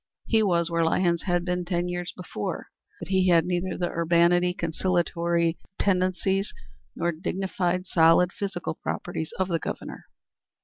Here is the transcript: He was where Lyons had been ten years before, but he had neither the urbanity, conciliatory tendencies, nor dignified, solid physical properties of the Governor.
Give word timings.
He 0.25 0.41
was 0.41 0.71
where 0.71 0.83
Lyons 0.83 1.21
had 1.27 1.45
been 1.45 1.63
ten 1.63 1.87
years 1.87 2.11
before, 2.17 2.69
but 2.99 3.09
he 3.09 3.27
had 3.29 3.45
neither 3.45 3.77
the 3.77 3.91
urbanity, 3.91 4.51
conciliatory 4.51 5.59
tendencies, 5.77 6.51
nor 6.95 7.11
dignified, 7.11 7.85
solid 7.85 8.33
physical 8.33 8.73
properties 8.73 9.31
of 9.37 9.47
the 9.47 9.59
Governor. 9.59 10.07